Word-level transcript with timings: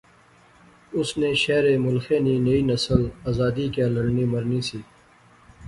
اس 0.99 1.09
نے 1.19 1.29
شہرے 1.43 1.73
ملخے 1.85 2.17
نی 2.25 2.35
نئی 2.45 2.61
نسل 2.69 3.01
آزادی 3.29 3.65
کیا 3.73 3.87
لڑنی 3.95 4.25
مرنی 4.33 4.61
سی 4.67 4.79